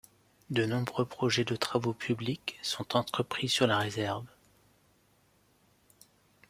[0.49, 4.25] De nombreux projets de travaux publics sont entrepris sur la réserve.